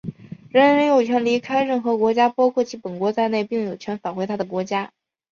[0.49, 4.91] 人人有权离开任何国家,包括其本国在内,并有权返回他的国家。